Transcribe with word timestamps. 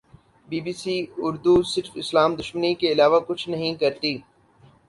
be 0.49 0.59
B 0.65 0.73
C 0.81 0.95
Urdu 1.23 1.55
صرف 1.73 1.91
اسلام 2.01 2.31
دشمنی 2.39 2.71
کے 2.79 2.87
علاوہ 2.93 3.19
کچھ 3.27 3.43
نہیں 3.49 3.73
کرتی 3.81 4.13